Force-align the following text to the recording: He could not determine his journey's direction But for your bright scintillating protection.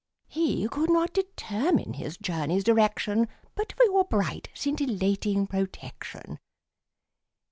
He 0.27 0.67
could 0.67 0.89
not 0.89 1.13
determine 1.13 1.93
his 1.93 2.17
journey's 2.17 2.63
direction 2.63 3.27
But 3.53 3.73
for 3.73 3.83
your 3.85 4.03
bright 4.03 4.49
scintillating 4.55 5.45
protection. 5.45 6.39